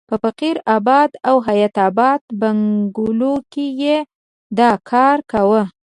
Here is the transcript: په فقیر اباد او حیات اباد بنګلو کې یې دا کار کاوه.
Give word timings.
په 0.09 0.15
فقیر 0.23 0.55
اباد 0.77 1.09
او 1.29 1.35
حیات 1.47 1.75
اباد 1.89 2.21
بنګلو 2.39 3.33
کې 3.51 3.65
یې 3.81 3.97
دا 4.57 4.71
کار 4.91 5.17
کاوه. 5.31 5.63